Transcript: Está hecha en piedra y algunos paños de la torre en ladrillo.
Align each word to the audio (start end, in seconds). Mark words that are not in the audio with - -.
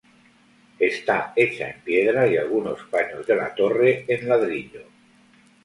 Está 0.79 1.31
hecha 1.35 1.69
en 1.69 1.81
piedra 1.81 2.25
y 2.27 2.35
algunos 2.35 2.81
paños 2.89 3.27
de 3.27 3.35
la 3.35 3.53
torre 3.53 4.03
en 4.07 4.27
ladrillo. 4.27 4.83